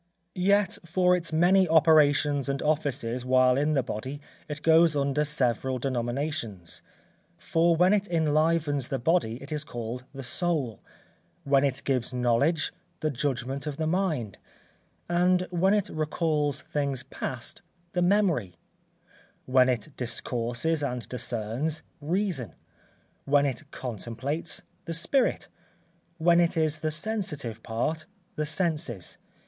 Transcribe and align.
Yet 0.33 0.79
for 0.83 1.15
its 1.15 1.31
many 1.31 1.69
operations 1.69 2.49
and 2.49 2.63
offices 2.63 3.23
while 3.23 3.55
in 3.55 3.73
the 3.73 3.83
body 3.83 4.19
it 4.49 4.63
goes 4.63 4.95
under 4.95 5.23
several 5.23 5.77
denominations: 5.77 6.81
for 7.37 7.75
when 7.75 7.93
it 7.93 8.07
enlivens 8.07 8.87
the 8.87 8.97
body 8.97 9.35
it 9.43 9.51
is 9.51 9.63
called 9.63 10.05
the 10.11 10.23
soul; 10.23 10.79
when 11.43 11.63
it 11.63 11.83
gives 11.85 12.15
knowledge, 12.15 12.73
the 13.01 13.11
judgment 13.11 13.67
of 13.67 13.77
the 13.77 13.85
mind; 13.85 14.39
and 15.07 15.45
when 15.51 15.71
it 15.75 15.87
recalls 15.89 16.63
things 16.63 17.03
past, 17.03 17.61
the 17.93 18.01
memory; 18.01 18.55
when 19.45 19.69
it 19.69 19.89
discourses 19.97 20.81
and 20.81 21.07
discerns, 21.09 21.83
reason; 22.01 22.55
when 23.25 23.45
it 23.45 23.69
contemplates, 23.69 24.63
the 24.85 24.95
spirit; 24.95 25.47
when 26.17 26.39
it 26.39 26.57
is 26.57 26.79
the 26.79 26.89
sensitive 26.89 27.61
part, 27.61 28.07
the 28.35 28.47
senses. 28.47 29.19